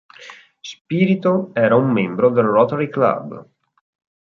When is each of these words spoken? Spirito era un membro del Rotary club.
Spirito 0.69 1.33
era 1.53 1.75
un 1.83 1.91
membro 1.93 2.31
del 2.31 2.43
Rotary 2.45 2.89
club. 2.89 3.39